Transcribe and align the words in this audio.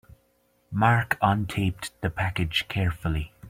Mark 0.71 1.15
untaped 1.21 1.91
the 2.01 2.09
package 2.09 2.65
carefully. 2.67 3.33